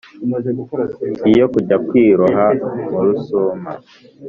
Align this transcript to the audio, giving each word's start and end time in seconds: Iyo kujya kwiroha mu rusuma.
Iyo 1.31 1.45
kujya 1.53 1.77
kwiroha 1.87 2.45
mu 2.91 2.99
rusuma. 3.07 3.71